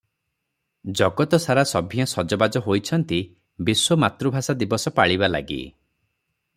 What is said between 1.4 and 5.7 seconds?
ସାରା ସଭିଏଁ ସଜବାଜ ହୋଇଛନ୍ତି ବିଶ୍ୱ ମାତୃଭାଷା ଦିବସ ପାଳିବା ଲାଗି।